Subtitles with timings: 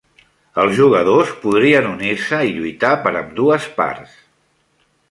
[0.61, 4.19] Els jugadors podrien unir-se i lluitar per ambdues parts.